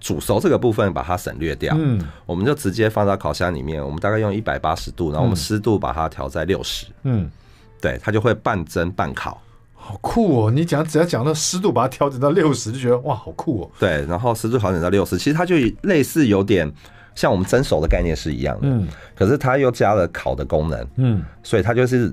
[0.00, 7.30] 煮熟这个部分把它省略掉，嗯，我们就直接放到烤箱里面，我们大概用一百八十度，然后我们湿度把它调在六十，嗯，
[7.80, 9.40] 对，它就会半蒸半烤，
[9.74, 10.50] 好酷哦！
[10.50, 13.70] 你讲只要讲到湿度，把它调整到六十，就觉得哇，好酷哦。
[13.78, 16.72] 对，然后湿度调整到六十，其实它就类似有点
[17.14, 22.12] 像我们蒸熟的概念是一样的，嗯，可是它又加了烤的功能，嗯，所以它就是。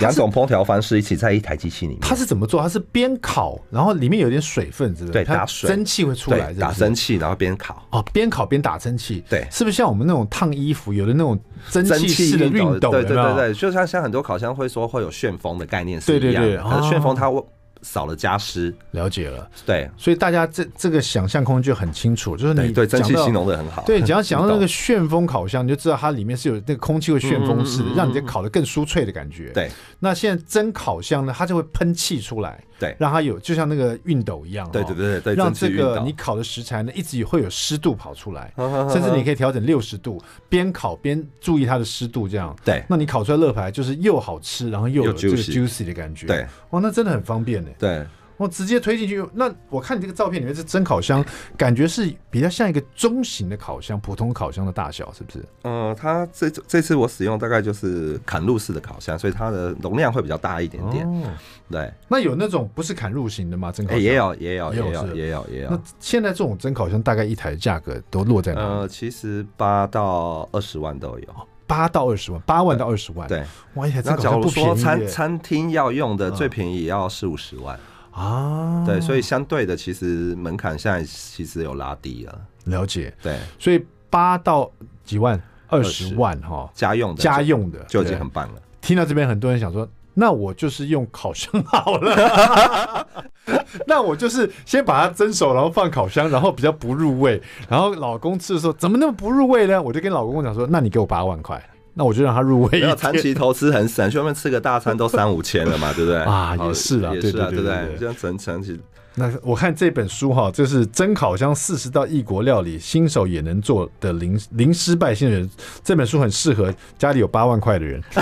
[0.00, 2.60] 两种烹调方式一起在一台机器里面，它是怎么做？
[2.60, 5.12] 它是边烤，然后里面有点水分，是不是？
[5.12, 7.86] 对，打水，蒸汽会出来，打蒸汽，然后边烤。
[7.90, 11.38] 哦，边烤边打蒸汽，对，是不是像我们那种烫衣服有的那种
[11.70, 12.90] 蒸汽式的熨斗？
[12.90, 17.44] 对对对对，就像像很多烤箱会说会有旋风的概念是一样的，对对对，可是旋风它会。
[17.82, 19.48] 少了加湿，了解了。
[19.64, 23.82] 对，所以大家这这个想象空间就很清楚，就是你对蒸汽形容的很好。
[23.84, 29.50] 对，只要想到那个旋风烤箱，你就知道它里面是有那个空气会旋风式的，让你这烤的更酥脆的感觉。
[29.52, 38.52] 对，那现在蒸烤箱呢，它就会喷气出来，对，让它有就像那个熨斗一样，对对对对，让这个你烤的食材呢一直会有湿度跑出来，
[38.90, 42.56] 甚至你可以调整六十度，边烤边注意它的湿度，这样。
[42.64, 46.26] 对，那你烤出来乐牌就是又好吃，然后又有这个 juicy 的感觉。
[46.26, 47.70] 对，哇，那真的很方便呢。
[47.78, 48.04] 对。
[48.40, 51.22] 我直接推进去，那我看你这个照片里面是蒸烤箱，
[51.58, 55.44] 感觉是比较像一个中型的烤箱，普通烤箱的大小，是不是？
[55.64, 61.06] 嗯，它这这次我使用大概就是砍入式的烤箱，所以它的容量会比较大一点点。
[61.06, 61.24] 哦，
[61.70, 61.92] 对。
[62.08, 63.70] 那有那种不是砍入型的吗？
[63.70, 64.00] 蒸烤箱？
[64.00, 65.70] 欸，也有，也有，也有，也有，也有。
[65.70, 68.62] 那现在这种蒸烤箱大概一台的价格都落在哪？
[68.62, 71.26] 呃，其实八到二十万都有。
[71.66, 73.28] 八到二十万，八万到二十万。
[73.28, 73.44] 对。
[73.74, 74.68] 哇，一台蒸烤箱不便宜。
[74.70, 77.78] 那假如说餐餐厅要用的最便宜也要四五十万。
[78.20, 82.38] 啊，对，所以相对的，其实门槛现在其实有拉低了。
[82.64, 84.70] 了解，对，所以八到
[85.02, 88.60] 几万、二十万哈，家用的，家用的就已经很棒了。
[88.82, 93.06] 听到这边，很多人想说，那我就是用烤箱好了，
[93.86, 97.40] 那我就是先把它蒸熟，然后放烤箱，然后比较不入味。
[97.70, 99.80] 然后老公吃的时候，怎么那么不入味呢？
[99.82, 101.62] 我就跟老公讲说，那你给我八万块。
[101.94, 102.80] 那我就让他入味。
[102.80, 106.18] 要长期投资很省，去外面吃个大餐都三五千了嘛， 对不对？
[106.22, 107.96] 啊，也是啊，也是啊，对不对？
[107.98, 108.80] 这样长长期。
[109.16, 115.50] 那我看这本书哈，这是蒸烤箱四十道异国料理，新手也能做的零零失败新人。
[115.82, 118.00] 这本书很适合家里有八万块的人。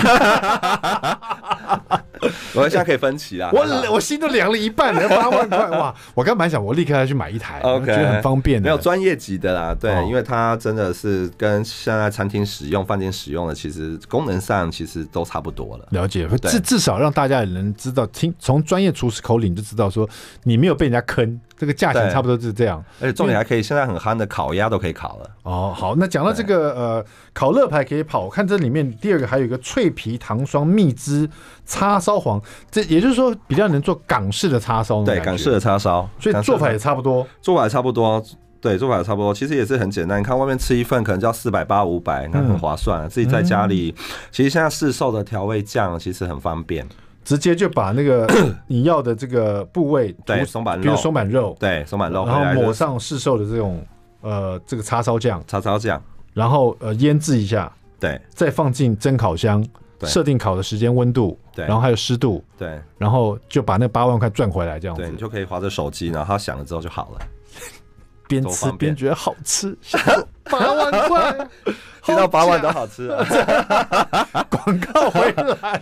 [2.53, 3.49] 我现在可以分期啊！
[3.53, 5.93] 我我心都凉了一半了，八万块哇！
[6.13, 8.61] 我刚本来想，我立刻要去买一台，okay, 觉得很方便。
[8.61, 15.87] 没有专业级的啦，对，哦、因为它真的是跟现在餐厅使用、饭店使用的，其实功能上其实都差不多了。
[15.91, 20.07] 了解，至至少让大家也能知道，听从专业厨师口里你就知道，说
[20.43, 21.39] 你没有被人家坑。
[21.59, 25.29] 这个价钱差不多是这样，而且重点还可以，现在很夯的烤鸭都可以烤了。
[25.43, 31.29] 哦，好，那讲到这个呃，烤乐牌可以跑，我看这里面第二个还有一个脆皮糖霜蜜汁
[31.65, 32.41] 叉烧皇，
[32.71, 35.03] 这也就是说比较能做港式的叉烧。
[35.03, 38.23] 对，港式的叉烧，所以做法也差不多，做法也差不多。
[38.61, 40.19] 对，做法也差不多，其实也是很简单。
[40.19, 43.07] 你看外面吃一份可能就要四百八五百，那很划算。
[43.09, 43.95] 自己在家里，
[44.31, 46.85] 其实现在市售的调味酱其实很方便。
[47.23, 48.27] 直接就把那个
[48.67, 53.85] 你要的这个部位，对，松板肉，比如松板肉，对，松板肉，然后抹上市售的这种
[54.21, 56.01] 呃这个叉烧酱，叉烧酱，
[56.33, 59.65] 然后呃腌制一下，对，再放进蒸烤箱，
[60.03, 67.19] 设定烤的时间、温度，对，然后还有湿度，对，然后就把那八万块赚回来，这样子，对，你就可以划着手机，然后它响了之后就好了。
[68.27, 69.75] 边吃边觉得好吃，
[70.49, 71.47] 八万块，
[72.03, 73.25] 听到八万都好吃啊！
[74.49, 75.31] 广告回
[75.61, 75.81] 来，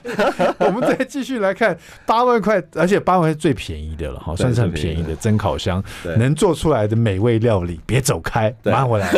[0.60, 5.84] 我们再继续来看八万块，而且八万是最便宜的了哈，算是很便宜的蒸烤箱
[6.18, 7.80] 能做出来的美味料理。
[7.86, 9.10] 别走开，马上回来。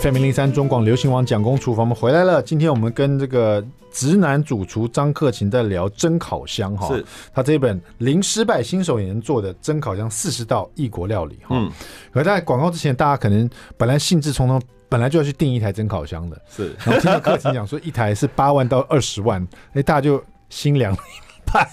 [0.00, 2.42] FM 零零三中广流行王蒋公厨房，我们回来了。
[2.42, 11.48] 今天我们跟这个直男主厨张克勤在聊蒸烤箱哈，是他这本零失败新手也能做的蒸烤箱四十道异国料理哈。
[11.50, 11.70] 嗯，
[12.12, 21.68] 而在广告之前，大家可能本来兴致冲冲，本来就要去订一台蒸烤箱的，是，然后听到克勤讲说一台是八万到二十万，哎，大家就心凉了一半。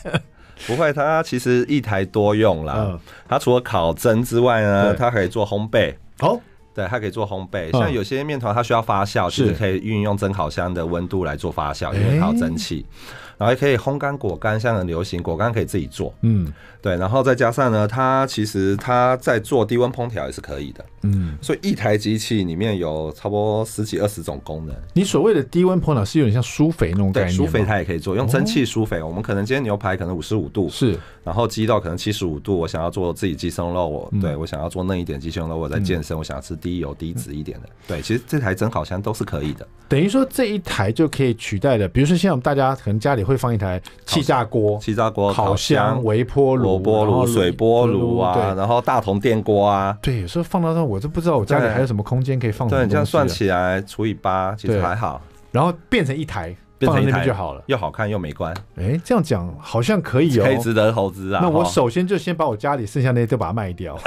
[0.68, 2.76] 不会，它其实一台多用啦。
[2.80, 5.96] 嗯，它除了烤蒸之外呢，它可以做烘焙。
[6.20, 6.38] 哦。
[6.80, 12.86] 对，它可以做烘焙，像有些面团它需要发酵，其实可以运用蒸烤箱的温度来做发酵，因为它有蒸汽。
[13.38, 16.14] 然后也可以烘干果干，像很流行，果干可以自己做。
[16.22, 20.84] 嗯，对，然后再加上呢，它其实它在做低温烹调也是可以的。
[21.04, 24.76] 嗯，所以一台机器里面有差不多十几二十种功能。
[24.94, 29.02] 你所谓的低温烹调是有点像舒肥那种概念，舒肥它也可以做，用蒸汽舒肥。
[29.04, 36.70] 我们可能今天牛排可能五十五度，是，然后鸡肉可能七十五度，我想要做自己鸡胸肉，我对我想要做嫩一点鸡胸肉，我在健身，我想要吃低。
[36.80, 37.68] 油、低脂一点的。
[37.68, 39.68] 嗯、对，其实这台蒸烤箱都是可以的。
[39.88, 49.98] 等于说这一台就可以取代的，比如说现在我们大家可能家里会放一台气炸锅、气炸锅、烤箱、微波炉、微波炉、水波炉啊，然后大同电锅啊。
[50.02, 52.68] 对，有时候放到那，我都不知道我家里还有什么空间可以放。
[52.68, 55.22] 对，这样算起来除以八，其实还好。
[55.52, 56.56] 然后变成一台。
[56.82, 58.56] 放在那边就好了，又好看又美观。
[58.78, 61.42] 哎，这样讲好像可以哦， 可以值得投资啊。
[61.44, 64.00] 那我首先就先把我家里剩下那些都把它卖掉。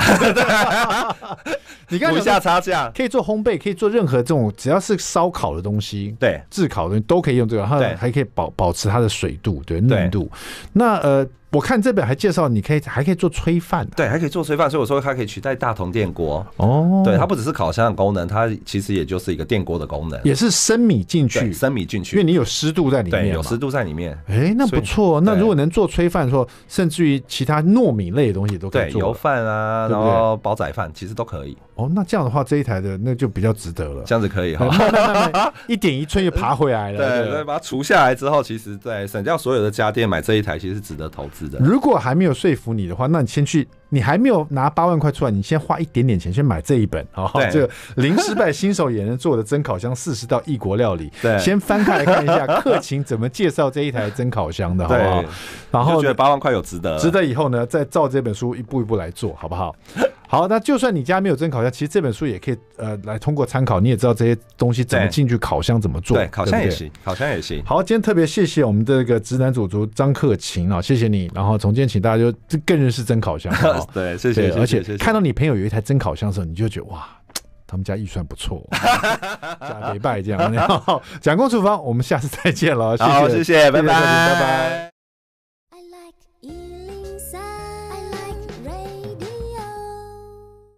[1.90, 10.30] 你看，补一下差价，可以做烘焙，可以做任何这种只要是烧烤的东西，对，炙烤的东西都可以用这个，它还可以保保持它的水度，对，嫩度。
[10.72, 11.26] 那呃。
[11.52, 17.02] 我看这本还介绍，你可以还可以做炊饭，对，还可以做炊饭，所以我说它可以取代大同电锅哦。
[17.04, 24.18] 对，它不只是烤箱的功能，它其实也就是一个电锅的功能，也是生米进去，生米进去，因为你有湿度在里面，有湿度在里面。
[24.28, 25.20] 哎，那不错。
[25.20, 31.54] 那如果能做炊饭，说甚至于其他糯米类的东西都可以做，油饭啊，然后煲仔饭其实都可以。
[31.74, 34.02] 哦，那这样的话，这一台的那就比较值得了。
[34.06, 36.98] 这样子可以哈，一点一寸又爬回来了。
[37.24, 41.58] 对对，把它除下来之后，其实在省掉所有的家电，买这一台其实是值得投资的。
[41.58, 55.24] 如果还没没有说服你的话，那你先去，你还没有拿八万块出来，你先花一点点钱先买这一本啊，这个零失败新手也能做的蒸烤箱 四十道异国料理，对，先翻开来看一下客情怎么介绍这一台蒸烤箱的， 好不好？
[55.72, 59.74] 然后觉得八万块有值得，值得以后呢，再照这本书一步一步来做好不好？
[60.32, 67.62] 好，那就算你家没有蒸烤箱，其实这本书也可以呃来通过参考，你也知道这些东西怎么进去烤箱怎么做，对，烤箱也行，烤箱也行。
[67.66, 71.30] 好，今天特别谢谢我们这个直男主厨张克勤啊，谢谢你。
[71.34, 73.52] 然后从今天请大家就更认识蒸烤箱，
[73.92, 74.50] 对，谢谢。
[74.54, 77.06] 而且看到你朋友有一台蒸烤箱的时候，你就觉得哇，
[77.66, 78.66] 他们家预算不错，
[79.60, 80.50] 假没败这样。
[80.66, 84.91] 好，蒋公厨房，我们下次再见了，谢谢，谢谢，拜拜，拜拜。